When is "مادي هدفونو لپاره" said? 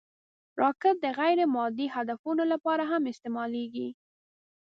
1.55-2.83